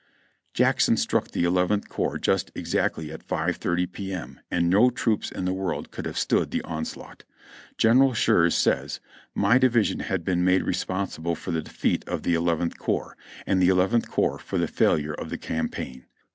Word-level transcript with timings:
Jackson 0.55 0.97
struck 0.97 1.27
the 1.27 1.43
Eleventh 1.43 1.87
Corps 1.87 2.17
just 2.17 2.49
exactly 2.55 3.11
at 3.11 3.27
5.30 3.27 3.91
P. 3.91 4.11
M. 4.11 4.39
and 4.49 4.67
no 4.67 4.89
troops 4.89 5.31
in 5.31 5.45
the 5.45 5.53
world 5.53 5.91
could 5.91 6.07
have 6.07 6.17
stood 6.17 6.49
the 6.49 6.63
onslaught. 6.63 7.23
General 7.77 8.15
Schurz 8.15 8.55
says: 8.55 8.99
"My 9.35 9.59
division 9.59 9.99
has 9.99 10.21
been 10.21 10.43
made 10.43 10.63
responsible 10.63 11.35
for 11.35 11.51
the 11.51 11.61
defeat 11.61 12.03
of 12.09 12.23
the 12.23 12.33
Eleventh 12.33 12.79
Corps, 12.79 13.15
and 13.45 13.61
the 13.61 13.69
Eleventh 13.69 14.09
Corps 14.09 14.39
for 14.39 14.57
the 14.57 14.67
failure 14.67 15.13
of 15.13 15.29
the 15.29 15.37
campaign. 15.37 16.05